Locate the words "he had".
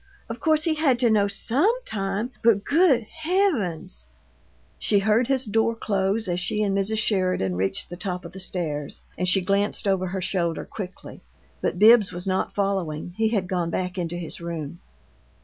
0.63-0.97, 13.15-13.47